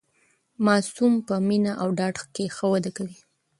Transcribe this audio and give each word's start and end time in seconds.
ماسوم 0.65 1.13
په 1.27 1.35
مینه 1.47 1.73
او 1.81 1.87
ډاډ 1.97 2.15
کې 2.33 2.45
ښه 2.55 2.65
وده 2.73 2.91
کوي. 2.97 3.19